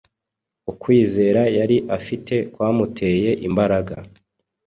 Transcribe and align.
Ukwizera 0.71 1.41
yari 1.57 1.77
afite 1.97 2.35
kwamuteye 2.53 3.29
imbaraga 3.47 3.95